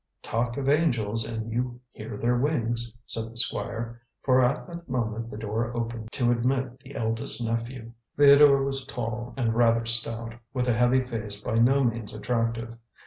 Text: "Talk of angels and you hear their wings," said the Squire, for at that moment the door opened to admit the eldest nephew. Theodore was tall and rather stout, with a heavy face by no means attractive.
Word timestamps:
"Talk 0.23 0.57
of 0.57 0.67
angels 0.67 1.29
and 1.29 1.51
you 1.51 1.79
hear 1.91 2.17
their 2.17 2.35
wings," 2.35 2.97
said 3.05 3.31
the 3.31 3.37
Squire, 3.37 4.01
for 4.23 4.41
at 4.43 4.65
that 4.65 4.89
moment 4.89 5.29
the 5.29 5.37
door 5.37 5.77
opened 5.77 6.11
to 6.13 6.31
admit 6.31 6.79
the 6.79 6.95
eldest 6.95 7.39
nephew. 7.45 7.91
Theodore 8.17 8.63
was 8.63 8.83
tall 8.83 9.35
and 9.37 9.53
rather 9.53 9.85
stout, 9.85 10.33
with 10.55 10.67
a 10.67 10.73
heavy 10.73 11.05
face 11.05 11.39
by 11.39 11.59
no 11.59 11.83
means 11.83 12.15
attractive. 12.15 12.79